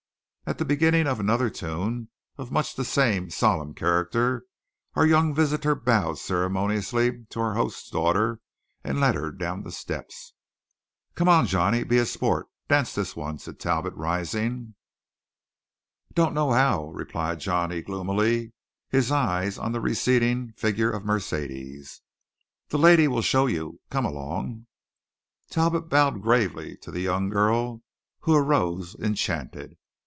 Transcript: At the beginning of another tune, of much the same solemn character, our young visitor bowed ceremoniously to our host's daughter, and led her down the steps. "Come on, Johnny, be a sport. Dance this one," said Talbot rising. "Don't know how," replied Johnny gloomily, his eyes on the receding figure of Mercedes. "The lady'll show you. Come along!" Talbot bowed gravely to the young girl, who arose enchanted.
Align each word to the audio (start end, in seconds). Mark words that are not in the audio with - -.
At 0.47 0.57
the 0.57 0.65
beginning 0.65 1.07
of 1.07 1.21
another 1.21 1.49
tune, 1.49 2.09
of 2.37 2.51
much 2.51 2.75
the 2.75 2.83
same 2.83 3.29
solemn 3.29 3.73
character, 3.73 4.43
our 4.95 5.05
young 5.07 5.33
visitor 5.33 5.75
bowed 5.75 6.17
ceremoniously 6.19 7.23
to 7.29 7.39
our 7.39 7.53
host's 7.53 7.89
daughter, 7.89 8.41
and 8.83 8.99
led 8.99 9.15
her 9.15 9.31
down 9.31 9.63
the 9.63 9.71
steps. 9.71 10.33
"Come 11.15 11.29
on, 11.29 11.45
Johnny, 11.47 11.85
be 11.85 11.99
a 11.99 12.05
sport. 12.05 12.47
Dance 12.67 12.93
this 12.93 13.15
one," 13.15 13.39
said 13.39 13.61
Talbot 13.61 13.93
rising. 13.93 14.75
"Don't 16.11 16.33
know 16.33 16.51
how," 16.51 16.87
replied 16.89 17.39
Johnny 17.39 17.81
gloomily, 17.81 18.51
his 18.89 19.09
eyes 19.09 19.57
on 19.57 19.71
the 19.71 19.79
receding 19.79 20.51
figure 20.57 20.91
of 20.91 21.05
Mercedes. 21.05 22.01
"The 22.67 22.77
lady'll 22.77 23.21
show 23.21 23.45
you. 23.45 23.79
Come 23.89 24.03
along!" 24.05 24.67
Talbot 25.49 25.87
bowed 25.87 26.21
gravely 26.21 26.75
to 26.77 26.91
the 26.91 26.99
young 26.99 27.29
girl, 27.29 27.83
who 28.21 28.35
arose 28.35 28.95
enchanted. 28.95 29.77